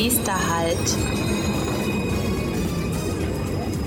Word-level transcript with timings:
Nächster 0.00 0.32
Halt. 0.32 0.96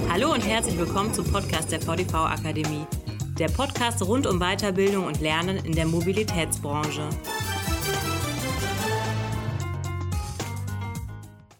Hallo 0.09 0.33
und 0.33 0.45
herzlich 0.45 0.77
willkommen 0.77 1.13
zum 1.13 1.23
Podcast 1.31 1.71
der 1.71 1.79
VDV 1.79 2.13
Akademie. 2.15 2.85
Der 3.39 3.47
Podcast 3.47 4.05
rund 4.05 4.27
um 4.27 4.37
Weiterbildung 4.37 5.05
und 5.05 5.21
Lernen 5.21 5.63
in 5.63 5.71
der 5.71 5.85
Mobilitätsbranche. 5.85 7.07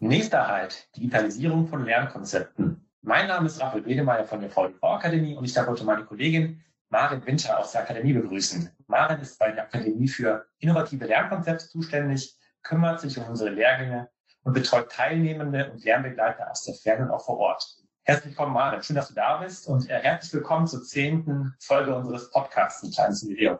Nächster 0.01 0.45
Halt, 0.45 0.85
Digitalisierung 0.97 1.65
von 1.65 1.85
Lernkonzepten. 1.85 2.85
Mein 3.03 3.29
Name 3.29 3.45
ist 3.45 3.61
Raphael 3.61 3.85
Wedemeyer 3.85 4.25
von 4.25 4.41
der 4.41 4.49
VDV 4.49 4.83
Akademie 4.83 5.33
und 5.33 5.45
ich 5.45 5.53
darf 5.53 5.67
heute 5.67 5.85
meine 5.85 6.03
Kollegin 6.03 6.61
Marin 6.89 7.25
Winter 7.25 7.57
aus 7.57 7.71
der 7.71 7.83
Akademie 7.83 8.11
begrüßen. 8.11 8.69
Marin 8.87 9.21
ist 9.21 9.39
bei 9.39 9.53
der 9.53 9.63
Akademie 9.63 10.09
für 10.09 10.45
innovative 10.59 11.05
Lernkonzepte 11.05 11.69
zuständig, 11.69 12.35
kümmert 12.63 12.99
sich 12.99 13.17
um 13.17 13.23
unsere 13.29 13.51
Lehrgänge 13.51 14.09
und 14.43 14.53
betreut 14.53 14.91
Teilnehmende 14.91 15.71
und 15.71 15.83
Lernbegleiter 15.83 16.49
aus 16.49 16.63
der 16.63 16.75
Ferne 16.75 17.05
und 17.05 17.11
auch 17.11 17.25
vor 17.25 17.37
Ort. 17.37 17.77
Herzlich 18.03 18.31
willkommen, 18.31 18.53
Marin. 18.53 18.81
Schön, 18.81 18.95
dass 18.95 19.09
du 19.09 19.13
da 19.13 19.37
bist 19.37 19.67
und 19.67 19.89
äh, 19.89 19.99
herzlich 19.99 20.33
willkommen 20.33 20.65
zur 20.65 20.83
zehnten 20.83 21.55
Folge 21.59 21.95
unseres 21.95 22.31
Podcasts, 22.31 22.83
ein 22.83 22.91
kleines 22.91 23.21
Jubiläum 23.21 23.59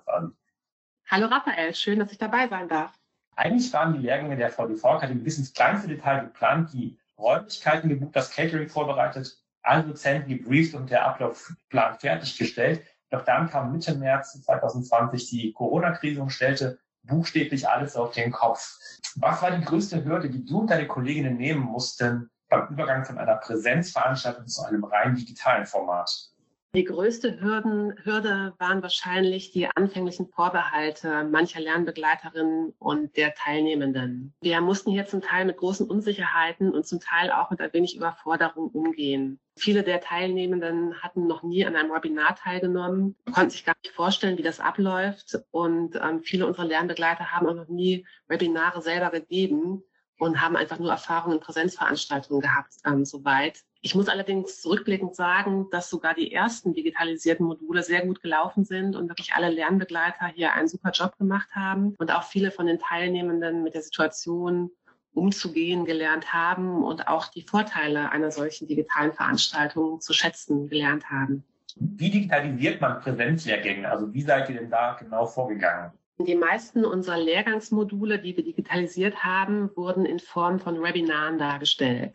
Hallo 1.08 1.28
Raphael, 1.28 1.76
schön, 1.76 2.00
dass 2.00 2.12
ich 2.12 2.18
dabei 2.18 2.48
sein 2.48 2.68
darf. 2.68 2.92
Eigentlich 3.36 3.72
waren 3.74 3.94
die 3.94 4.00
Lehrgänge 4.00 4.38
der 4.38 4.50
VDV-Akademie 4.50 5.22
bis 5.22 5.38
ins 5.38 5.54
kleinste 5.54 5.88
Detail 5.88 6.22
geplant, 6.22 6.74
die 6.74 6.98
Räumlichkeiten 7.18 7.90
gebucht, 7.90 8.16
das 8.16 8.32
Catering 8.32 8.68
vorbereitet, 8.68 9.38
alle 9.62 9.84
Dozenten 9.84 10.30
gebrieft 10.30 10.74
und 10.74 10.90
der 10.90 11.06
Ablaufplan 11.06 12.00
fertiggestellt. 12.00 12.84
Doch 13.12 13.24
dann 13.24 13.50
kam 13.50 13.72
Mitte 13.72 13.94
März 13.94 14.42
2020 14.44 15.30
die 15.30 15.54
Corona-Krise 15.54 16.22
und 16.22 16.32
stellte 16.32 16.80
buchstäblich 17.04 17.68
alles 17.68 17.96
auf 17.96 18.14
den 18.14 18.32
Kopf. 18.32 18.78
Was 19.16 19.42
war 19.42 19.52
die 19.52 19.64
größte 19.64 20.04
Hürde, 20.04 20.30
die 20.30 20.46
du 20.46 20.60
und 20.60 20.70
deine 20.70 20.88
Kolleginnen 20.88 21.38
nehmen 21.38 21.62
mussten 21.62 22.30
beim 22.50 22.68
Übergang 22.70 23.06
von 23.06 23.18
einer 23.18 23.36
Präsenzveranstaltung 23.36 24.48
zu 24.48 24.64
einem 24.64 24.84
rein 24.84 25.16
digitalen 25.16 25.66
Format? 25.66 26.32
Die 26.74 26.86
größte 26.86 27.42
Hürden, 27.42 27.94
Hürde 28.06 28.54
waren 28.58 28.82
wahrscheinlich 28.82 29.52
die 29.52 29.68
anfänglichen 29.68 30.30
Vorbehalte 30.30 31.26
mancher 31.26 31.60
Lernbegleiterinnen 31.60 32.74
und 32.80 33.18
der 33.18 33.34
Teilnehmenden. 33.34 34.34
Wir 34.40 34.62
mussten 34.62 34.90
hier 34.92 35.06
zum 35.06 35.20
Teil 35.20 35.44
mit 35.44 35.58
großen 35.58 35.86
Unsicherheiten 35.86 36.72
und 36.72 36.88
zum 36.88 37.02
Teil 37.02 37.30
auch 37.30 37.52
mit 37.52 37.60
ein 37.60 37.74
wenig 37.74 37.98
Überforderung 37.98 38.70
umgehen. 38.70 39.38
Viele 39.58 39.84
der 39.84 40.00
Teilnehmenden 40.00 41.04
hatten 41.04 41.28
noch 41.28 41.44
nie 41.44 41.66
an 41.66 41.76
einem 41.76 41.92
Webinar 41.92 42.38
teilgenommen, 42.38 43.18
konnten 43.34 43.50
sich 43.50 43.66
gar 43.66 43.76
nicht 43.84 43.94
vorstellen, 43.94 44.38
wie 44.38 44.44
das 44.44 44.62
abläuft. 44.62 45.40
Und 45.52 45.98
ähm, 46.02 46.24
viele 46.24 46.48
unserer 46.48 46.66
Lernbegleiter 46.66 47.34
haben 47.34 47.48
auch 47.48 47.56
noch 47.56 47.68
nie 47.68 48.08
Webinare 48.30 48.82
selber 48.82 49.10
gegeben 49.10 49.84
und 50.20 50.40
haben 50.40 50.56
einfach 50.56 50.80
nur 50.80 50.92
Erfahrungen 50.92 51.36
in 51.36 51.44
Präsenzveranstaltungen 51.44 52.42
gehabt, 52.42 52.76
ähm, 52.86 53.04
soweit. 53.04 53.60
Ich 53.84 53.96
muss 53.96 54.10
allerdings 54.10 54.62
zurückblickend 54.62 55.16
sagen, 55.16 55.68
dass 55.72 55.90
sogar 55.90 56.14
die 56.14 56.32
ersten 56.32 56.74
digitalisierten 56.74 57.46
Module 57.46 57.82
sehr 57.82 58.06
gut 58.06 58.22
gelaufen 58.22 58.64
sind 58.64 58.96
und 58.96 59.10
wirklich 59.10 59.34
alle 59.34 59.50
Lernbegleiter 59.50 60.28
hier 60.28 60.54
einen 60.54 60.68
super 60.68 60.92
Job 60.92 61.18
gemacht 61.18 61.50
haben 61.56 61.96
und 61.98 62.14
auch 62.14 62.24
viele 62.24 62.52
von 62.52 62.68
den 62.68 62.78
Teilnehmenden 62.78 63.64
mit 63.64 63.74
der 63.74 63.82
Situation 63.82 64.70
umzugehen 65.14 65.86
gelernt 65.86 66.32
haben 66.32 66.84
und 66.84 67.08
auch 67.08 67.28
die 67.28 67.42
Vorteile 67.42 68.12
einer 68.12 68.32
solchen 68.32 68.68
digitalen 68.68 69.14
Veranstaltung 69.14 70.00
zu 70.00 70.14
schätzen 70.14 70.68
gelernt 70.70 71.10
haben. 71.10 71.44
Wie 71.76 72.12
digitalisiert 72.12 72.82
man 72.82 73.02
Präsenzlehrgänge? 73.02 73.90
Also 73.90 74.14
wie 74.14 74.22
seid 74.22 74.50
ihr 74.50 74.60
denn 74.60 74.70
da 74.70 74.94
genau 75.00 75.26
vorgegangen? 75.26 75.92
Die 76.20 76.36
meisten 76.36 76.86
unserer 76.86 77.18
Lehrgangsmodule, 77.18 78.20
die 78.20 78.38
wir 78.38 78.44
digitalisiert 78.44 79.24
haben, 79.24 79.76
wurden 79.76 80.06
in 80.06 80.20
Form 80.20 80.60
von 80.60 80.82
Webinaren 80.82 81.40
dargestellt. 81.40 82.14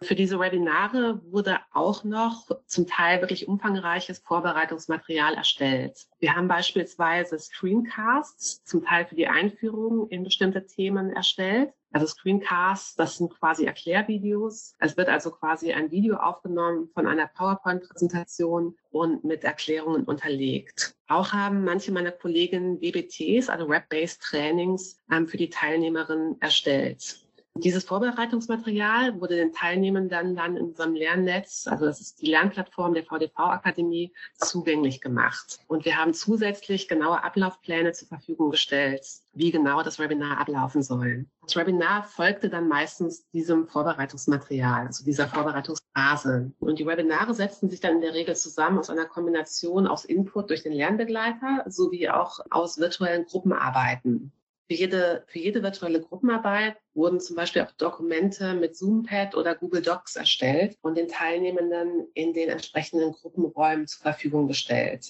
Für 0.00 0.14
diese 0.14 0.38
Webinare 0.38 1.20
wurde 1.24 1.58
auch 1.72 2.04
noch 2.04 2.48
zum 2.66 2.86
Teil 2.86 3.20
wirklich 3.20 3.48
umfangreiches 3.48 4.20
Vorbereitungsmaterial 4.20 5.34
erstellt. 5.34 6.06
Wir 6.20 6.36
haben 6.36 6.46
beispielsweise 6.46 7.38
Screencasts, 7.38 8.62
zum 8.64 8.84
Teil 8.84 9.06
für 9.06 9.16
die 9.16 9.26
Einführung 9.26 10.08
in 10.08 10.22
bestimmte 10.22 10.64
Themen 10.66 11.10
erstellt. 11.10 11.72
Also 11.90 12.06
Screencasts, 12.06 12.94
das 12.94 13.16
sind 13.16 13.30
quasi 13.38 13.64
Erklärvideos. 13.64 14.74
Es 14.78 14.96
wird 14.96 15.08
also 15.08 15.30
quasi 15.30 15.72
ein 15.72 15.90
Video 15.90 16.16
aufgenommen 16.16 16.90
von 16.94 17.06
einer 17.06 17.26
PowerPoint-Präsentation 17.26 18.76
und 18.90 19.24
mit 19.24 19.42
Erklärungen 19.42 20.04
unterlegt. 20.04 20.94
Auch 21.08 21.32
haben 21.32 21.64
manche 21.64 21.90
meiner 21.90 22.12
Kolleginnen 22.12 22.80
WBTs, 22.80 23.48
also 23.48 23.68
Web-Based 23.68 24.20
Trainings, 24.22 25.00
ähm, 25.10 25.26
für 25.26 25.38
die 25.38 25.48
Teilnehmerinnen 25.48 26.40
erstellt. 26.40 27.27
Dieses 27.64 27.84
Vorbereitungsmaterial 27.84 29.20
wurde 29.20 29.34
den 29.34 29.52
Teilnehmenden 29.52 30.36
dann 30.36 30.56
in 30.56 30.66
unserem 30.66 30.94
Lernnetz, 30.94 31.66
also 31.66 31.86
das 31.86 32.00
ist 32.00 32.22
die 32.22 32.26
Lernplattform 32.26 32.94
der 32.94 33.02
VDV-Akademie, 33.02 34.12
zugänglich 34.36 35.00
gemacht. 35.00 35.58
Und 35.66 35.84
wir 35.84 35.96
haben 35.96 36.14
zusätzlich 36.14 36.86
genaue 36.86 37.24
Ablaufpläne 37.24 37.92
zur 37.92 38.06
Verfügung 38.06 38.50
gestellt, 38.50 39.04
wie 39.32 39.50
genau 39.50 39.82
das 39.82 39.98
Webinar 39.98 40.38
ablaufen 40.38 40.82
soll. 40.82 41.26
Das 41.42 41.56
Webinar 41.56 42.04
folgte 42.04 42.48
dann 42.48 42.68
meistens 42.68 43.28
diesem 43.30 43.66
Vorbereitungsmaterial, 43.66 44.86
also 44.86 45.04
dieser 45.04 45.26
Vorbereitungsphase. 45.26 46.52
Und 46.60 46.78
die 46.78 46.86
Webinare 46.86 47.34
setzten 47.34 47.70
sich 47.70 47.80
dann 47.80 47.96
in 47.96 48.00
der 48.02 48.14
Regel 48.14 48.36
zusammen 48.36 48.78
aus 48.78 48.90
einer 48.90 49.06
Kombination 49.06 49.88
aus 49.88 50.04
Input 50.04 50.50
durch 50.50 50.62
den 50.62 50.72
Lernbegleiter 50.72 51.64
sowie 51.66 52.08
auch 52.08 52.38
aus 52.50 52.78
virtuellen 52.78 53.24
Gruppenarbeiten. 53.24 54.32
Für 54.68 54.74
jede, 54.74 55.24
für 55.28 55.38
jede 55.38 55.62
virtuelle 55.62 56.02
Gruppenarbeit 56.02 56.76
wurden 56.92 57.20
zum 57.20 57.36
Beispiel 57.36 57.62
auch 57.62 57.72
Dokumente 57.72 58.52
mit 58.52 58.76
Zoompad 58.76 59.34
oder 59.34 59.54
Google 59.54 59.80
Docs 59.80 60.16
erstellt 60.16 60.76
und 60.82 60.98
den 60.98 61.08
Teilnehmenden 61.08 62.06
in 62.12 62.34
den 62.34 62.50
entsprechenden 62.50 63.12
Gruppenräumen 63.12 63.86
zur 63.86 64.02
Verfügung 64.02 64.46
gestellt. 64.46 65.06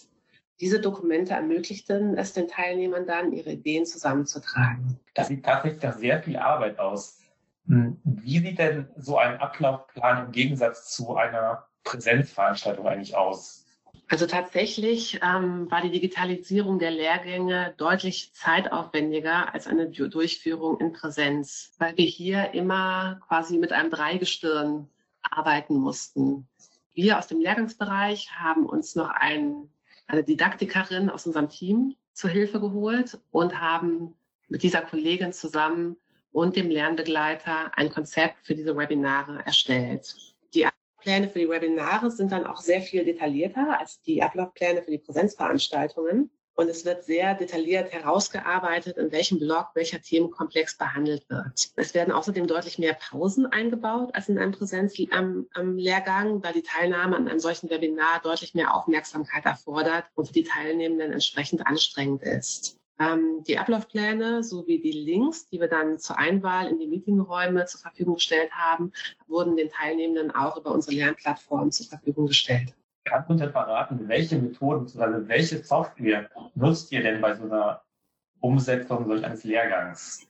Diese 0.61 0.81
Dokumente 0.81 1.35
ermöglichten 1.35 2.17
es 2.17 2.35
den 2.35 2.47
Teilnehmern 2.47 3.05
dann, 3.05 3.33
ihre 3.33 3.51
Ideen 3.51 3.85
zusammenzutragen. 3.85 5.01
Das 5.15 5.27
sieht 5.27 5.45
tatsächlich 5.45 5.83
nach 5.83 5.99
sehr 5.99 6.23
viel 6.23 6.37
Arbeit 6.37 6.79
aus. 6.79 7.19
Hm, 7.67 8.01
wie 8.05 8.39
sieht 8.39 8.61
denn 8.61 8.89
so 8.97 9.19
ein 9.19 9.41
Ablaufplan 9.41 10.27
im 10.27 10.31
Gegensatz 10.33 10.95
zu 10.95 11.17
einer 11.17 11.67
Präsenzveranstaltung 11.83 12.87
eigentlich 12.87 13.17
aus? 13.17 13.68
Also 14.11 14.27
tatsächlich 14.27 15.21
ähm, 15.23 15.71
war 15.71 15.83
die 15.83 15.91
Digitalisierung 15.91 16.79
der 16.79 16.91
Lehrgänge 16.91 17.75
deutlich 17.77 18.33
zeitaufwendiger 18.33 19.53
als 19.53 19.67
eine 19.67 19.91
Durchführung 19.91 20.81
in 20.81 20.95
Präsenz, 20.95 21.75
weil 21.79 21.95
wir 21.99 22.07
hier 22.07 22.55
immer 22.55 23.21
quasi 23.29 23.59
mit 23.59 23.71
einem 23.71 23.91
Dreigestirn 23.91 24.89
arbeiten 25.21 25.75
mussten. 25.77 26.49
Wir 26.95 27.19
aus 27.19 27.27
dem 27.27 27.41
Lehrgangsbereich 27.41 28.31
haben 28.33 28.65
uns 28.65 28.95
noch 28.95 29.11
ein, 29.11 29.69
eine 30.07 30.25
Didaktikerin 30.25 31.11
aus 31.11 31.27
unserem 31.27 31.51
Team 31.51 31.95
zur 32.15 32.31
Hilfe 32.31 32.61
geholt 32.61 33.19
und 33.31 33.61
haben 33.61 34.15
mit 34.49 34.63
dieser 34.63 34.81
Kollegin 34.81 35.35
zusammen 35.35 35.97
und 36.33 36.57
dem 36.57 36.71
Lernbegleiter 36.71 37.77
ein 37.77 37.91
Konzept 37.91 38.47
für 38.47 38.55
diese 38.55 38.75
Webinare 38.75 39.45
erstellt. 39.45 40.17
Die 40.55 40.67
Pläne 40.99 41.29
für 41.29 41.39
die 41.39 41.49
Webinare 41.49 42.11
sind 42.11 42.33
dann 42.33 42.47
auch 42.47 42.61
sehr 42.61 42.83
viel 42.83 43.05
detaillierter 43.05 43.79
als 43.79 44.01
die 44.03 44.23
Ablaufpläne 44.23 44.83
für 44.83 44.91
die 44.91 44.99
Präsenzveranstaltungen. 44.99 46.31
Und 46.55 46.69
es 46.69 46.85
wird 46.85 47.05
sehr 47.05 47.35
detailliert 47.35 47.93
herausgearbeitet, 47.93 48.97
in 48.97 49.13
welchem 49.13 49.39
Blog 49.39 49.69
welcher 49.75 50.01
Themenkomplex 50.01 50.77
behandelt 50.77 51.31
wird. 51.31 51.71
Es 51.77 51.95
werden 51.95 52.11
außerdem 52.11 52.49
deutlich 52.49 52.81
mehr 52.81 52.95
Pausen 52.95 53.47
eingebaut 53.47 54.11
als 54.13 54.29
in 54.29 54.39
einem 54.39 54.51
Präsenzlehrgang, 54.51 56.43
weil 56.43 56.53
die 56.55 56.65
Teilnahme 56.65 57.15
an 57.15 57.29
einem 57.29 57.39
solchen 57.39 57.71
Webinar 57.71 58.21
deutlich 58.25 58.55
mehr 58.55 58.75
Aufmerksamkeit 58.75 59.45
erfordert 59.45 60.07
und 60.17 60.27
für 60.27 60.33
die 60.33 60.43
Teilnehmenden 60.43 61.13
entsprechend 61.13 61.65
anstrengend 61.65 62.25
ist. 62.25 62.77
Ähm, 63.01 63.45
die 63.47 63.59
Ablaufpläne 63.59 64.43
sowie 64.43 64.81
die 64.81 64.93
Links, 64.93 65.49
die 65.49 65.61
wir 65.61 65.69
dann 65.69 65.99
zur 65.99 66.19
Einwahl 66.19 66.67
in 66.69 66.79
die 66.81 66.89
Meetingräume 66.89 67.65
zur 67.67 67.81
Verfügung 67.81 68.15
gestellt 68.15 68.51
haben, 68.53 68.93
wurden 69.29 69.57
den 69.57 69.71
Teilnehmenden 69.71 70.35
auch 70.35 70.57
über 70.57 70.73
unsere 70.73 70.97
Lernplattform 70.97 71.71
zur 71.71 71.87
Verfügung 71.87 72.27
gestellt. 72.27 72.75
Kannst 73.05 73.29
du 73.29 73.35
uns 73.35 73.43
verraten, 73.43 74.09
welche 74.09 74.37
Methoden 74.37 74.85
bzw. 74.85 75.29
welche 75.29 75.63
Software 75.63 76.29
nutzt 76.55 76.91
ihr 76.93 77.03
denn 77.03 77.21
bei 77.21 77.35
so 77.35 77.45
einer 77.45 77.83
Umsetzung 78.41 79.07
solch 79.07 79.25
eines 79.25 79.45
Lehrgangs? 79.45 80.27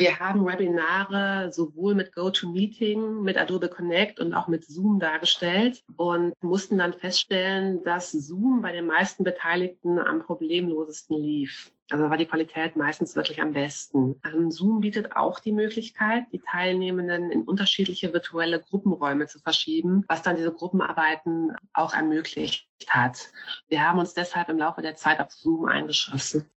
Wir 0.00 0.18
haben 0.18 0.46
Webinare 0.46 1.52
sowohl 1.52 1.94
mit 1.94 2.14
GoToMeeting, 2.14 3.20
mit 3.20 3.36
Adobe 3.36 3.68
Connect 3.68 4.18
und 4.18 4.32
auch 4.32 4.48
mit 4.48 4.64
Zoom 4.64 4.98
dargestellt 4.98 5.84
und 5.98 6.32
mussten 6.40 6.78
dann 6.78 6.94
feststellen, 6.94 7.84
dass 7.84 8.10
Zoom 8.10 8.62
bei 8.62 8.72
den 8.72 8.86
meisten 8.86 9.24
Beteiligten 9.24 9.98
am 9.98 10.22
problemlosesten 10.22 11.18
lief. 11.18 11.70
Also 11.90 12.08
war 12.08 12.16
die 12.16 12.24
Qualität 12.24 12.76
meistens 12.76 13.14
wirklich 13.14 13.42
am 13.42 13.52
besten. 13.52 14.18
Ähm, 14.24 14.50
Zoom 14.50 14.80
bietet 14.80 15.16
auch 15.16 15.38
die 15.38 15.52
Möglichkeit, 15.52 16.24
die 16.32 16.40
Teilnehmenden 16.40 17.30
in 17.30 17.42
unterschiedliche 17.42 18.14
virtuelle 18.14 18.58
Gruppenräume 18.58 19.26
zu 19.26 19.38
verschieben, 19.38 20.06
was 20.08 20.22
dann 20.22 20.36
diese 20.36 20.54
Gruppenarbeiten 20.54 21.54
auch 21.74 21.92
ermöglicht 21.92 22.66
hat. 22.88 23.28
Wir 23.68 23.86
haben 23.86 23.98
uns 23.98 24.14
deshalb 24.14 24.48
im 24.48 24.56
Laufe 24.56 24.80
der 24.80 24.96
Zeit 24.96 25.20
auf 25.20 25.30
Zoom 25.30 25.66
eingeschossen. 25.66 26.48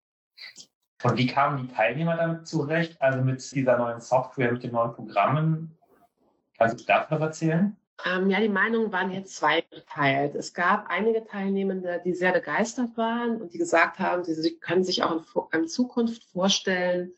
Und 1.04 1.18
wie 1.18 1.28
kamen 1.28 1.68
die 1.68 1.74
Teilnehmer 1.74 2.16
damit 2.16 2.48
zurecht? 2.48 3.02
Also 3.02 3.22
mit 3.22 3.52
dieser 3.52 3.78
neuen 3.78 4.00
Software, 4.00 4.52
mit 4.52 4.64
den 4.64 4.72
neuen 4.72 4.94
Programmen? 4.94 5.78
Kannst 6.58 6.80
du 6.80 6.86
dazu 6.86 7.12
was 7.12 7.22
erzählen? 7.22 7.76
Ähm, 8.06 8.30
ja, 8.30 8.40
die 8.40 8.50
Meinungen 8.50 8.92
waren 8.92 9.12
jetzt 9.12 9.36
zweigeteilt. 9.36 10.36
Es 10.36 10.54
gab 10.54 10.90
einige 10.90 11.26
Teilnehmende, 11.26 12.02
die 12.04 12.14
sehr 12.14 12.32
begeistert 12.32 12.98
waren 12.98 13.42
und 13.42 13.54
die 13.54 13.58
gesagt 13.58 14.00
haben, 14.00 14.24
sie, 14.24 14.34
sie 14.34 14.58
können 14.58 14.84
sich 14.84 15.04
auch 15.04 15.12
in, 15.12 15.60
in, 15.60 15.68
Zukunft 15.68 16.24
vorstellen, 16.32 17.14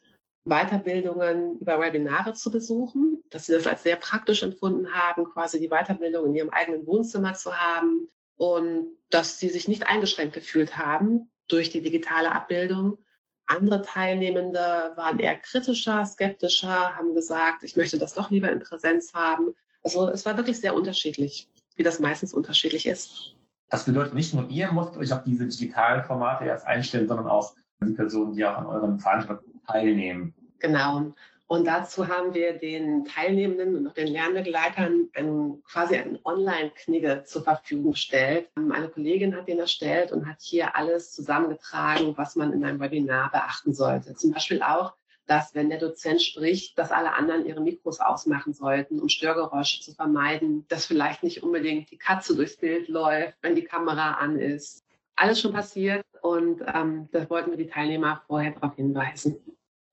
Weiterbildungen 0.46 1.58
über 1.60 1.80
Webinare 1.80 2.34
zu 2.34 2.52
besuchen, 2.52 3.24
dass 3.31 3.48
sie 3.48 3.54
das 3.54 3.66
als 3.66 3.81
sehr 3.81 3.96
praktisch 3.96 4.44
empfunden 4.44 4.94
haben, 4.94 5.26
quasi 5.26 5.60
die 5.60 5.70
Weiterbildung 5.70 6.28
in 6.28 6.36
ihrem 6.36 6.50
eigenen 6.52 6.86
Wohnzimmer 6.86 7.34
zu 7.34 7.56
haben 7.56 8.08
und 8.38 8.88
dass 9.10 9.40
sie 9.40 9.50
sich 9.50 9.68
nicht 9.68 9.88
eingeschränkt 9.88 10.36
gefühlt 10.36 10.78
haben 10.78 11.31
durch 11.48 11.72
die 11.72 11.81
digitale 11.81 12.31
Abbildung. 12.31 13.00
Andere 13.47 13.81
Teilnehmende 13.81 14.94
waren 14.95 15.19
eher 15.19 15.36
kritischer, 15.38 16.06
skeptischer, 16.06 16.95
haben 16.95 17.13
gesagt, 17.13 17.63
ich 17.63 17.75
möchte 17.75 18.00
das 18.00 18.13
doch 18.13 18.31
lieber 18.31 18.51
in 18.51 18.59
Präsenz 18.59 19.13
haben. 19.13 19.53
Also 19.83 20.09
es 20.09 20.25
war 20.25 20.36
wirklich 20.38 20.59
sehr 20.59 20.74
unterschiedlich, 20.74 21.50
wie 21.75 21.83
das 21.83 22.00
meistens 22.00 22.33
unterschiedlich 22.33 22.88
ist. 22.88 23.36
Das 23.69 23.86
bedeutet 23.86 24.13
nicht 24.13 24.33
nur, 24.33 24.50
ihr 24.50 24.71
müsst 24.71 24.97
euch 24.97 25.13
auf 25.13 25.24
diese 25.24 25.47
digitalen 25.47 26.03
Formate 26.03 26.45
erst 26.45 26.65
einstellen, 26.65 27.07
sondern 27.07 27.27
auch 27.27 27.53
die 27.81 27.94
Personen, 27.94 28.33
die 28.33 28.45
auch 28.45 28.57
an 28.57 28.65
euren 28.65 29.00
Veranstaltungen 29.00 29.62
teilnehmen. 29.68 30.33
Genau. 30.59 31.13
Und 31.47 31.65
dazu 31.65 32.07
haben 32.07 32.33
wir 32.33 32.53
den 32.57 33.06
Teilnehmenden 33.06 33.75
und 33.75 33.88
auch 33.88 33.94
den 33.94 34.07
Lernbegleitern 34.07 35.09
ein, 35.13 35.62
quasi 35.63 35.95
einen 35.95 36.18
Online-Knigge 36.24 37.24
zur 37.25 37.44
Verfügung 37.44 37.92
gestellt. 37.92 38.50
Eine 38.56 38.89
Kollegin 38.89 39.36
hat 39.36 39.47
den 39.47 39.59
erstellt 39.59 40.12
und 40.12 40.25
hat 40.25 40.42
hier 40.42 40.75
alles 40.75 41.12
zusammengetragen, 41.12 42.18
was 42.18 42.36
man 42.36 42.51
in 42.51 42.65
einem 42.65 42.80
Webinar 42.80 43.31
beachten 43.31 43.74
sollte. 43.75 44.15
Zum 44.15 44.31
Beispiel 44.31 44.63
auch, 44.63 44.95
dass 45.27 45.53
wenn 45.53 45.69
der 45.69 45.80
Dozent 45.80 46.21
spricht, 46.21 46.77
dass 46.80 46.92
alle 46.92 47.13
anderen 47.13 47.45
ihre 47.45 47.62
Mikros 47.62 48.00
ausmachen 48.00 48.53
sollten, 48.53 49.00
um 49.00 49.09
Störgeräusche 49.09 49.81
zu 49.81 49.94
vermeiden, 49.94 50.65
dass 50.68 50.88
vielleicht 50.88 51.21
nicht 51.21 51.44
unbedingt 51.44 51.92
die 51.92 51.97
Katze 51.97 52.36
durchs 52.36 52.57
Bild 52.57 52.88
läuft, 52.88 53.38
wenn 53.42 53.56
die 53.56 53.63
Kamera 53.63 54.13
an 54.13 54.39
ist. 54.39 54.83
Alles 55.15 55.39
schon 55.39 55.53
passiert 55.53 56.03
und 56.21 56.62
ähm, 56.74 57.07
da 57.12 57.30
wollten 57.30 57.51
wir 57.51 57.57
die 57.57 57.68
Teilnehmer 57.68 58.24
vorher 58.27 58.51
darauf 58.51 58.75
hinweisen. 58.75 59.38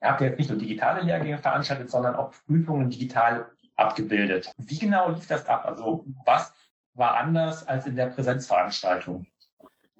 Ihr 0.02 0.08
habt 0.08 0.20
ja 0.20 0.26
jetzt 0.26 0.38
nicht 0.38 0.50
nur 0.50 0.58
digitale 0.58 1.02
Lehrgänge 1.02 1.38
veranstaltet, 1.38 1.90
sondern 1.90 2.16
auch 2.16 2.32
Prüfungen 2.46 2.90
digital 2.90 3.50
abgebildet. 3.76 4.50
Wie 4.58 4.78
genau 4.78 5.10
lief 5.10 5.28
das 5.28 5.46
ab? 5.46 5.64
Also 5.64 6.04
was 6.24 6.52
war 6.94 7.16
anders 7.16 7.66
als 7.66 7.86
in 7.86 7.94
der 7.94 8.06
Präsenzveranstaltung? 8.06 9.26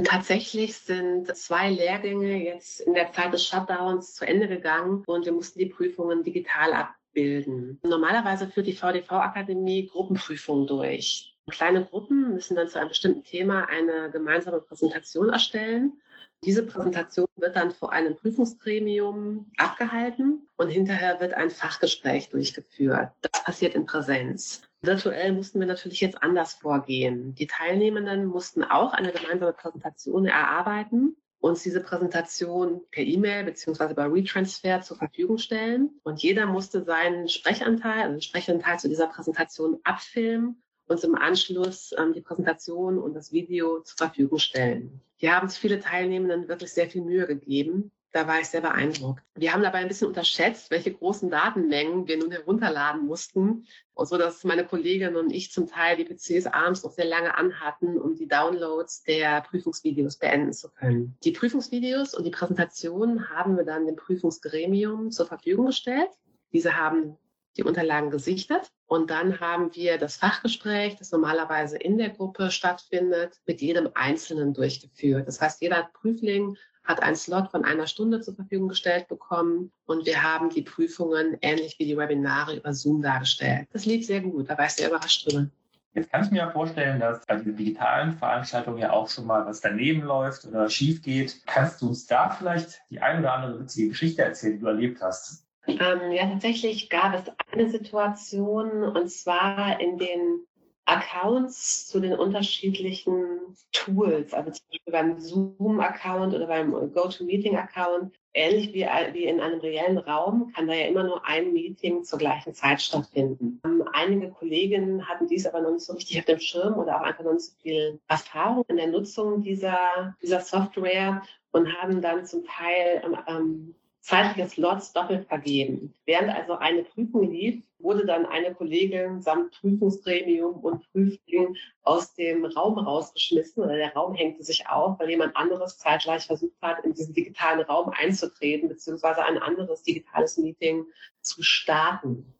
Tatsächlich 0.02 0.76
sind 0.76 1.34
zwei 1.36 1.70
Lehrgänge 1.70 2.42
jetzt 2.42 2.80
in 2.80 2.94
der 2.94 3.12
Zeit 3.12 3.32
des 3.32 3.46
Shutdowns 3.46 4.14
zu 4.14 4.26
Ende 4.26 4.48
gegangen 4.48 5.04
und 5.06 5.24
wir 5.24 5.32
mussten 5.32 5.60
die 5.60 5.66
Prüfungen 5.66 6.24
digital 6.24 6.72
abbilden. 6.72 7.78
Normalerweise 7.84 8.48
führt 8.48 8.66
die 8.66 8.72
VDV-Akademie 8.72 9.86
Gruppenprüfungen 9.86 10.66
durch. 10.66 11.36
Kleine 11.50 11.84
Gruppen 11.84 12.34
müssen 12.34 12.56
dann 12.56 12.68
zu 12.68 12.80
einem 12.80 12.88
bestimmten 12.88 13.22
Thema 13.22 13.68
eine 13.68 14.10
gemeinsame 14.10 14.60
Präsentation 14.60 15.28
erstellen. 15.28 16.00
Diese 16.44 16.66
Präsentation 16.66 17.26
wird 17.36 17.54
dann 17.54 17.70
vor 17.70 17.92
einem 17.92 18.16
Prüfungsgremium 18.16 19.50
abgehalten 19.58 20.48
und 20.56 20.68
hinterher 20.68 21.20
wird 21.20 21.34
ein 21.34 21.50
Fachgespräch 21.50 22.30
durchgeführt. 22.30 23.10
Das 23.20 23.44
passiert 23.44 23.76
in 23.76 23.86
Präsenz. 23.86 24.62
Virtuell 24.80 25.32
mussten 25.32 25.60
wir 25.60 25.68
natürlich 25.68 26.00
jetzt 26.00 26.20
anders 26.20 26.54
vorgehen. 26.54 27.36
Die 27.36 27.46
Teilnehmenden 27.46 28.26
mussten 28.26 28.64
auch 28.64 28.92
eine 28.92 29.12
gemeinsame 29.12 29.52
Präsentation 29.52 30.26
erarbeiten 30.26 31.16
uns 31.42 31.64
diese 31.64 31.80
Präsentation 31.80 32.82
per 32.90 33.02
E-Mail 33.02 33.44
beziehungsweise 33.44 33.94
bei 33.94 34.06
Retransfer 34.06 34.80
zur 34.80 34.96
Verfügung 34.96 35.38
stellen. 35.38 35.90
Und 36.04 36.22
jeder 36.22 36.46
musste 36.46 36.84
seinen 36.84 37.28
Sprechanteil, 37.28 38.02
also 38.02 38.12
den 38.12 38.22
Sprechanteil 38.22 38.78
zu 38.78 38.88
dieser 38.88 39.08
Präsentation 39.08 39.80
abfilmen 39.82 40.62
und 40.92 41.02
im 41.04 41.14
Anschluss 41.14 41.94
ähm, 41.98 42.12
die 42.12 42.20
Präsentation 42.20 42.98
und 42.98 43.14
das 43.14 43.32
Video 43.32 43.80
zur 43.80 43.96
Verfügung 43.96 44.38
stellen. 44.38 45.00
Hier 45.16 45.34
haben 45.34 45.48
sich 45.48 45.58
viele 45.58 45.80
Teilnehmenden 45.80 46.48
wirklich 46.48 46.72
sehr 46.72 46.88
viel 46.88 47.02
Mühe 47.02 47.26
gegeben. 47.26 47.90
Da 48.12 48.28
war 48.28 48.40
ich 48.40 48.48
sehr 48.48 48.60
beeindruckt. 48.60 49.22
Wir 49.34 49.54
haben 49.54 49.62
dabei 49.62 49.78
ein 49.78 49.88
bisschen 49.88 50.08
unterschätzt, 50.08 50.70
welche 50.70 50.92
großen 50.92 51.30
Datenmengen 51.30 52.06
wir 52.06 52.18
nun 52.18 52.30
herunterladen 52.30 53.06
mussten, 53.06 53.66
so 53.96 54.18
dass 54.18 54.44
meine 54.44 54.66
Kollegin 54.66 55.16
und 55.16 55.32
ich 55.32 55.50
zum 55.50 55.66
Teil 55.66 55.96
die 55.96 56.04
PCs 56.04 56.46
abends 56.46 56.84
noch 56.84 56.92
sehr 56.92 57.06
lange 57.06 57.34
anhatten, 57.34 57.98
um 57.98 58.14
die 58.14 58.28
Downloads 58.28 59.04
der 59.04 59.40
Prüfungsvideos 59.40 60.18
beenden 60.18 60.52
zu 60.52 60.68
können. 60.68 61.16
Die 61.24 61.32
Prüfungsvideos 61.32 62.12
und 62.12 62.24
die 62.24 62.30
Präsentation 62.30 63.30
haben 63.30 63.56
wir 63.56 63.64
dann 63.64 63.86
dem 63.86 63.96
Prüfungsgremium 63.96 65.10
zur 65.10 65.24
Verfügung 65.24 65.66
gestellt. 65.66 66.10
Diese 66.52 66.76
haben 66.76 67.16
die 67.56 67.62
Unterlagen 67.62 68.10
gesichtet 68.10 68.70
und 68.86 69.10
dann 69.10 69.40
haben 69.40 69.74
wir 69.74 69.98
das 69.98 70.16
Fachgespräch, 70.16 70.96
das 70.96 71.10
normalerweise 71.12 71.76
in 71.76 71.98
der 71.98 72.10
Gruppe 72.10 72.50
stattfindet, 72.50 73.40
mit 73.46 73.60
jedem 73.60 73.90
Einzelnen 73.94 74.54
durchgeführt. 74.54 75.26
Das 75.26 75.40
heißt, 75.40 75.62
jeder 75.62 75.90
Prüfling 75.94 76.56
hat 76.84 77.02
einen 77.02 77.16
Slot 77.16 77.50
von 77.50 77.64
einer 77.64 77.86
Stunde 77.86 78.20
zur 78.20 78.34
Verfügung 78.34 78.68
gestellt 78.68 79.08
bekommen 79.08 79.72
und 79.86 80.04
wir 80.06 80.22
haben 80.22 80.50
die 80.50 80.62
Prüfungen 80.62 81.36
ähnlich 81.40 81.78
wie 81.78 81.86
die 81.86 81.96
Webinare 81.96 82.56
über 82.56 82.74
Zoom 82.74 83.02
dargestellt. 83.02 83.68
Das 83.72 83.86
lief 83.86 84.06
sehr 84.06 84.20
gut, 84.20 84.50
da 84.50 84.58
war 84.58 84.66
ich 84.66 84.72
sehr 84.72 84.88
überrascht 84.88 85.26
drüber. 85.26 85.48
Jetzt 85.94 86.10
kann 86.10 86.24
ich 86.24 86.30
mir 86.30 86.50
vorstellen, 86.50 87.00
dass 87.00 87.24
bei 87.26 87.36
diesen 87.36 87.54
digitalen 87.54 88.14
Veranstaltungen 88.14 88.78
ja 88.78 88.92
auch 88.92 89.10
schon 89.10 89.26
mal 89.26 89.44
was 89.44 89.60
daneben 89.60 90.02
läuft 90.02 90.46
oder 90.46 90.70
schief 90.70 91.02
geht. 91.02 91.42
Kannst 91.46 91.82
du 91.82 91.88
uns 91.88 92.06
da 92.06 92.30
vielleicht 92.30 92.80
die 92.88 93.00
eine 93.00 93.20
oder 93.20 93.34
andere 93.34 93.60
witzige 93.60 93.90
Geschichte 93.90 94.22
erzählen, 94.22 94.54
die 94.54 94.60
du 94.60 94.66
erlebt 94.68 95.02
hast? 95.02 95.46
Ähm, 95.66 96.12
ja, 96.12 96.26
tatsächlich 96.26 96.90
gab 96.90 97.14
es 97.14 97.32
eine 97.52 97.68
Situation 97.70 98.82
und 98.82 99.08
zwar 99.10 99.80
in 99.80 99.98
den 99.98 100.46
Accounts 100.84 101.86
zu 101.86 102.00
den 102.00 102.14
unterschiedlichen 102.14 103.56
Tools, 103.70 104.34
also 104.34 104.50
zum 104.50 104.66
Beispiel 104.68 104.92
beim 104.92 105.20
Zoom-Account 105.20 106.34
oder 106.34 106.46
beim 106.46 106.72
GoToMeeting-Account, 106.72 108.14
ähnlich 108.34 108.72
wie, 108.72 108.86
wie 109.12 109.24
in 109.24 109.40
einem 109.40 109.60
reellen 109.60 109.98
Raum, 109.98 110.52
kann 110.54 110.66
da 110.66 110.74
ja 110.74 110.86
immer 110.86 111.04
nur 111.04 111.24
ein 111.24 111.52
Meeting 111.52 112.02
zur 112.02 112.18
gleichen 112.18 112.54
Zeit 112.54 112.82
stattfinden. 112.82 113.60
Ähm, 113.64 113.84
einige 113.92 114.30
Kolleginnen 114.30 115.08
hatten 115.08 115.28
dies 115.28 115.46
aber 115.46 115.60
noch 115.60 115.72
nicht 115.72 115.84
so 115.84 115.92
richtig 115.92 116.18
auf 116.18 116.24
dem 116.24 116.40
Schirm 116.40 116.74
oder 116.74 116.96
auch 116.96 117.04
einfach 117.04 117.24
noch 117.24 117.34
nicht 117.34 117.44
so 117.44 117.54
viel 117.62 118.00
Erfahrung 118.08 118.64
in 118.68 118.76
der 118.76 118.88
Nutzung 118.88 119.42
dieser, 119.42 120.16
dieser 120.20 120.40
Software 120.40 121.22
und 121.52 121.72
haben 121.80 122.02
dann 122.02 122.24
zum 122.24 122.44
Teil 122.44 123.02
ähm, 123.28 123.74
zeitliche 124.02 124.48
Slots 124.48 124.92
doppelt 124.92 125.28
vergeben. 125.28 125.94
Während 126.06 126.28
also 126.30 126.54
eine 126.58 126.82
Prüfung 126.82 127.30
lief, 127.30 127.62
wurde 127.78 128.04
dann 128.04 128.26
eine 128.26 128.52
Kollegin 128.52 129.22
samt 129.22 129.52
Prüfungsgremium 129.60 130.56
und 130.56 130.90
Prüfling 130.90 131.56
aus 131.82 132.12
dem 132.14 132.44
Raum 132.44 132.78
rausgeschmissen 132.78 133.62
oder 133.62 133.76
der 133.76 133.94
Raum 133.94 134.14
hängte 134.14 134.42
sich 134.42 134.68
auf, 134.68 134.98
weil 134.98 135.10
jemand 135.10 135.36
anderes 135.36 135.78
zeitgleich 135.78 136.26
versucht 136.26 136.60
hat, 136.60 136.84
in 136.84 136.94
diesen 136.94 137.14
digitalen 137.14 137.60
Raum 137.60 137.90
einzutreten, 137.90 138.68
beziehungsweise 138.68 139.24
ein 139.24 139.38
anderes 139.38 139.84
digitales 139.84 140.36
Meeting 140.36 140.84
zu 141.20 141.42
starten. 141.42 142.34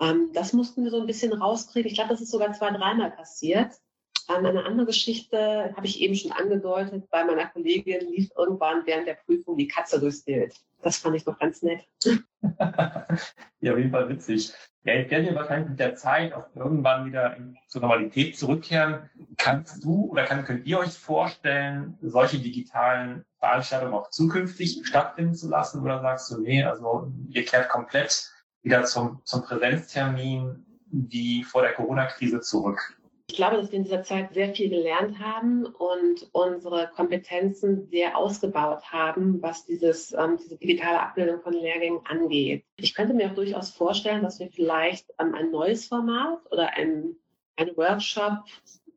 Ähm, 0.00 0.30
das 0.34 0.52
mussten 0.52 0.84
wir 0.84 0.92
so 0.92 1.00
ein 1.00 1.06
bisschen 1.06 1.32
rauskriegen. 1.32 1.88
Ich 1.88 1.96
glaube, 1.96 2.10
das 2.10 2.20
ist 2.20 2.30
sogar 2.30 2.52
zwei, 2.52 2.70
dreimal 2.70 3.10
passiert. 3.10 3.72
Eine 4.28 4.64
andere 4.66 4.86
Geschichte 4.86 5.72
habe 5.74 5.86
ich 5.86 6.02
eben 6.02 6.14
schon 6.14 6.32
angedeutet. 6.32 7.08
Bei 7.10 7.24
meiner 7.24 7.46
Kollegin 7.46 8.08
lief 8.10 8.30
irgendwann 8.36 8.84
während 8.84 9.06
der 9.06 9.14
Prüfung 9.14 9.56
die 9.56 9.68
Katze 9.68 9.98
durchs 9.98 10.22
Bild. 10.22 10.54
Das 10.82 10.98
fand 10.98 11.16
ich 11.16 11.24
noch 11.24 11.38
ganz 11.38 11.62
nett. 11.62 11.88
ja, 13.60 13.72
auf 13.72 13.78
jeden 13.78 13.90
Fall 13.90 14.08
witzig. 14.10 14.52
Ja, 14.84 14.94
ich 14.94 15.10
werde 15.10 15.28
ja 15.28 15.34
wahrscheinlich 15.34 15.70
mit 15.70 15.80
der 15.80 15.94
Zeit 15.96 16.34
auch 16.34 16.44
irgendwann 16.54 17.06
wieder 17.06 17.36
zur 17.66 17.80
Normalität 17.80 18.38
zurückkehren. 18.38 19.08
Kannst 19.38 19.82
du 19.82 20.10
oder 20.10 20.24
kann, 20.24 20.44
könnt 20.44 20.66
ihr 20.66 20.78
euch 20.78 20.92
vorstellen, 20.92 21.96
solche 22.02 22.38
digitalen 22.38 23.24
Veranstaltungen 23.38 23.94
auch 23.94 24.10
zukünftig 24.10 24.82
stattfinden 24.84 25.34
zu 25.34 25.48
lassen? 25.48 25.82
Oder 25.82 26.02
sagst 26.02 26.30
du, 26.30 26.40
nee, 26.40 26.62
also 26.62 27.10
ihr 27.30 27.44
kehrt 27.46 27.70
komplett 27.70 28.30
wieder 28.62 28.84
zum, 28.84 29.22
zum 29.24 29.42
Präsenztermin 29.42 30.66
wie 30.90 31.44
vor 31.44 31.62
der 31.62 31.72
Corona-Krise 31.72 32.40
zurück? 32.40 32.97
Ich 33.30 33.36
glaube, 33.36 33.58
dass 33.58 33.70
wir 33.70 33.76
in 33.76 33.84
dieser 33.84 34.02
Zeit 34.02 34.32
sehr 34.32 34.54
viel 34.54 34.70
gelernt 34.70 35.18
haben 35.18 35.66
und 35.66 36.28
unsere 36.32 36.88
Kompetenzen 36.88 37.86
sehr 37.90 38.16
ausgebaut 38.16 38.90
haben, 38.90 39.42
was 39.42 39.66
dieses, 39.66 40.12
ähm, 40.12 40.38
diese 40.38 40.56
digitale 40.56 41.00
Abbildung 41.00 41.42
von 41.42 41.52
Lehrgängen 41.52 42.00
angeht. 42.06 42.64
Ich 42.76 42.94
könnte 42.94 43.12
mir 43.12 43.30
auch 43.30 43.34
durchaus 43.34 43.70
vorstellen, 43.70 44.22
dass 44.22 44.40
wir 44.40 44.50
vielleicht 44.50 45.12
ähm, 45.20 45.34
ein 45.34 45.50
neues 45.50 45.86
Format 45.86 46.40
oder 46.50 46.74
ein, 46.74 47.16
ein 47.56 47.76
Workshop 47.76 48.44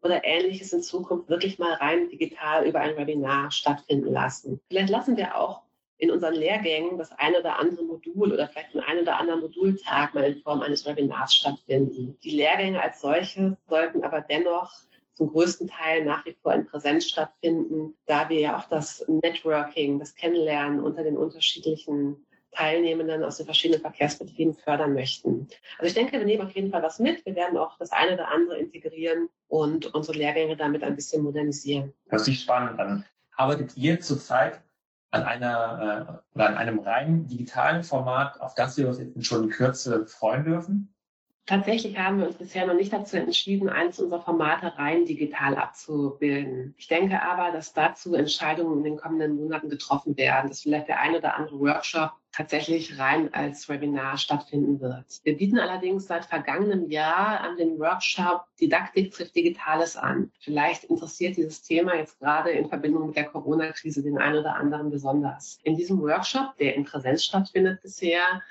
oder 0.01 0.23
ähnliches 0.23 0.71
in 0.71 0.81
Zukunft 0.81 1.29
wirklich 1.29 1.59
mal 1.59 1.73
rein 1.73 2.09
digital 2.09 2.65
über 2.65 2.79
ein 2.79 2.95
Webinar 2.95 3.51
stattfinden 3.51 4.11
lassen. 4.11 4.61
Vielleicht 4.69 4.89
lassen 4.89 5.17
wir 5.17 5.37
auch 5.37 5.61
in 6.01 6.09
unseren 6.09 6.33
Lehrgängen 6.33 6.97
das 6.97 7.11
eine 7.19 7.39
oder 7.39 7.59
andere 7.59 7.83
Modul 7.83 8.33
oder 8.33 8.47
vielleicht 8.47 8.75
ein 8.75 8.99
oder 8.99 9.19
anderen 9.19 9.41
Modultag 9.41 10.15
mal 10.15 10.23
in 10.23 10.41
Form 10.41 10.61
eines 10.61 10.83
Webinars 10.83 11.35
stattfinden. 11.35 12.17
Die 12.23 12.31
Lehrgänge 12.31 12.81
als 12.81 13.01
solche 13.01 13.55
sollten 13.69 14.03
aber 14.03 14.21
dennoch 14.21 14.73
zum 15.13 15.31
größten 15.31 15.67
Teil 15.67 16.03
nach 16.03 16.25
wie 16.25 16.35
vor 16.41 16.55
in 16.55 16.65
Präsenz 16.65 17.07
stattfinden, 17.07 17.93
da 18.07 18.29
wir 18.29 18.39
ja 18.39 18.57
auch 18.57 18.67
das 18.67 19.05
Networking, 19.07 19.99
das 19.99 20.15
Kennenlernen 20.15 20.79
unter 20.79 21.03
den 21.03 21.17
unterschiedlichen 21.17 22.25
Teilnehmenden 22.51 23.23
aus 23.23 23.37
den 23.37 23.45
verschiedenen 23.45 23.81
Verkehrsbetrieben 23.81 24.55
fördern 24.55 24.95
möchten. 24.95 25.47
Also 25.77 25.85
ich 25.85 25.93
denke, 25.93 26.13
wir 26.17 26.25
nehmen 26.25 26.47
auf 26.47 26.55
jeden 26.55 26.71
Fall 26.71 26.81
was 26.81 26.97
mit. 26.97 27.23
Wir 27.27 27.35
werden 27.35 27.59
auch 27.59 27.77
das 27.77 27.91
eine 27.91 28.15
oder 28.15 28.29
andere 28.29 28.57
integrieren 28.57 29.29
und 29.47 29.93
unsere 29.93 30.17
Lehrgänge 30.17 30.57
damit 30.57 30.83
ein 30.83 30.95
bisschen 30.95 31.21
modernisieren. 31.21 31.93
Hört 32.09 32.25
sich 32.25 32.41
spannend 32.41 32.79
an. 32.79 33.05
Arbeitet 33.35 33.77
ihr 33.77 34.01
zurzeit 34.01 34.61
an 35.11 35.23
einer 35.23 36.21
äh, 36.33 36.35
oder 36.35 36.47
an 36.47 36.57
einem 36.57 36.79
rein 36.79 37.27
digitalen 37.27 37.83
Format, 37.83 38.39
auf 38.41 38.55
das 38.55 38.77
wir 38.77 38.87
uns 38.87 38.99
jetzt 38.99 39.25
schon 39.25 39.43
in 39.43 39.49
Kürze 39.49 40.05
freuen 40.07 40.45
dürfen? 40.45 40.93
Tatsächlich 41.45 41.97
haben 41.97 42.19
wir 42.19 42.27
uns 42.27 42.37
bisher 42.37 42.65
noch 42.65 42.75
nicht 42.75 42.93
dazu 42.93 43.17
entschieden, 43.17 43.67
eines 43.67 43.99
unserer 43.99 44.21
Formate 44.21 44.77
rein 44.77 45.05
digital 45.05 45.57
abzubilden. 45.57 46.75
Ich 46.77 46.87
denke 46.87 47.21
aber, 47.21 47.51
dass 47.51 47.73
dazu 47.73 48.13
Entscheidungen 48.15 48.77
in 48.77 48.83
den 48.83 48.97
kommenden 48.97 49.35
Monaten 49.35 49.69
getroffen 49.69 50.15
werden, 50.17 50.49
dass 50.49 50.61
vielleicht 50.61 50.87
der 50.87 51.01
ein 51.01 51.15
oder 51.15 51.35
andere 51.35 51.59
Workshop 51.59 52.13
tatsächlich 52.31 52.97
rein 52.97 53.33
als 53.33 53.67
Webinar 53.67 54.17
stattfinden 54.17 54.79
wird. 54.79 55.19
Wir 55.23 55.37
bieten 55.37 55.59
allerdings 55.59 56.07
seit 56.07 56.25
vergangenem 56.25 56.89
Jahr 56.89 57.41
an 57.41 57.57
den 57.57 57.79
Workshop 57.79 58.45
Didaktik 58.59 59.11
trifft 59.11 59.35
Digitales 59.35 59.97
an. 59.97 60.31
Vielleicht 60.39 60.85
interessiert 60.85 61.37
dieses 61.37 61.61
Thema 61.61 61.95
jetzt 61.95 62.19
gerade 62.19 62.51
in 62.51 62.69
Verbindung 62.69 63.07
mit 63.07 63.15
der 63.15 63.25
Corona-Krise 63.25 64.03
den 64.03 64.17
einen 64.17 64.39
oder 64.39 64.55
anderen 64.55 64.89
besonders. 64.89 65.59
In 65.63 65.75
diesem 65.75 66.01
Workshop, 66.01 66.55
der 66.57 66.75
in 66.75 66.85
Präsenz 66.85 67.23
stattfindet 67.25 67.81
bisher, 67.81 68.41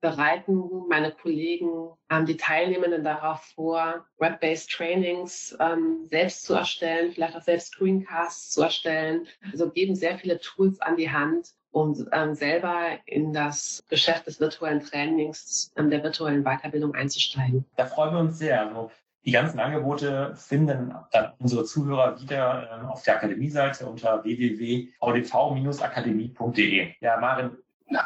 bereiten 0.00 0.86
meine 0.88 1.10
Kollegen 1.10 1.90
ähm, 2.10 2.26
die 2.26 2.36
Teilnehmenden 2.36 3.02
darauf 3.02 3.42
vor, 3.54 4.06
Web-based 4.18 4.70
Trainings 4.70 5.56
ähm, 5.58 6.06
selbst 6.08 6.44
zu 6.44 6.54
erstellen, 6.54 7.12
vielleicht 7.12 7.36
auch 7.36 7.42
selbst 7.42 7.72
Screencasts 7.72 8.50
zu 8.50 8.62
erstellen. 8.62 9.26
Also 9.50 9.70
geben 9.70 9.96
sehr 9.96 10.16
viele 10.18 10.38
Tools 10.38 10.80
an 10.80 10.96
die 10.96 11.10
Hand, 11.10 11.52
um 11.70 12.06
ähm, 12.12 12.34
selber 12.34 12.98
in 13.06 13.32
das 13.32 13.82
Geschäft 13.88 14.26
des 14.26 14.40
virtuellen 14.40 14.80
Trainings, 14.80 15.72
ähm, 15.76 15.90
der 15.90 16.02
virtuellen 16.02 16.42
Weiterbildung 16.44 16.94
einzusteigen. 16.94 17.64
Da 17.76 17.86
freuen 17.86 18.14
wir 18.14 18.20
uns 18.20 18.38
sehr. 18.38 18.66
Also 18.66 18.90
die 19.24 19.32
ganzen 19.32 19.58
Angebote 19.60 20.34
finden 20.36 20.94
dann 21.12 21.32
unsere 21.38 21.64
Zuhörer 21.64 22.20
wieder 22.20 22.82
äh, 22.82 22.86
auf 22.86 23.02
der 23.02 23.16
Akademie-Seite 23.16 23.86
unter 23.86 24.24
www.audv-akademie.de. 24.24 26.94
Ja, 27.00 27.18
Marin, 27.18 27.50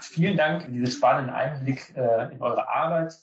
vielen 0.00 0.36
Dank 0.36 0.62
für 0.62 0.70
diesen 0.70 0.88
spannenden 0.88 1.34
Einblick 1.34 1.92
äh, 1.96 2.32
in 2.32 2.42
eure 2.42 2.68
Arbeit. 2.68 3.14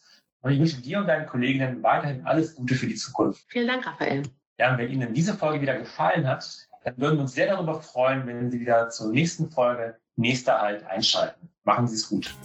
Und 0.41 0.51
ich 0.51 0.60
wünsche 0.60 0.81
dir 0.81 1.00
und 1.00 1.08
deinen 1.08 1.25
Kolleginnen 1.25 1.81
weiterhin 1.84 2.25
alles 2.25 2.55
Gute 2.55 2.75
für 2.75 2.88
die 2.88 2.96
Zukunft. 2.96 3.43
Vielen 3.50 3.67
Dank, 3.67 3.86
Raphael. 3.86 4.24
Ja, 4.58 4.72
und 4.72 4.77
wenn 4.77 4.89
Ihnen 4.89 5.13
diese 5.13 5.34
Folge 5.34 5.60
wieder 5.62 5.77
gefallen 5.77 6.25
hat, 6.27 6.46
dann 6.84 6.98
würden 6.98 7.17
wir 7.17 7.24
uns 7.24 7.34
sehr 7.34 7.48
darüber 7.48 7.81
freuen, 7.81 8.25
wenn 8.27 8.50
Sie 8.50 8.62
wieder 8.62 8.89
zur 8.89 9.12
nächsten 9.12 9.51
Folge 9.51 9.98
nächster 10.19 10.61
Halt 10.61 10.85
einschalten. 10.85 11.49
Machen 11.63 11.88
Sie 11.88 11.95
es 11.95 12.09
gut. 12.09 12.35